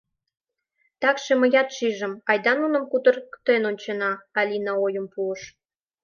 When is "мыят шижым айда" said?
1.41-2.53